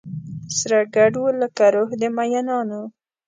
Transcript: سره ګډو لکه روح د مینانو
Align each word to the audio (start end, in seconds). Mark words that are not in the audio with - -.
سره 0.57 0.79
ګډو 0.95 1.23
لکه 1.41 1.65
روح 1.75 1.89
د 2.01 2.03
مینانو 2.17 2.81